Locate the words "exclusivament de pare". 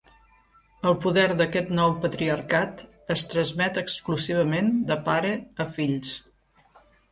3.83-5.37